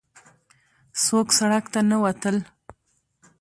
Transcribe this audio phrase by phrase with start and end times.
[1.03, 2.37] څوک سړک ته نه وتل.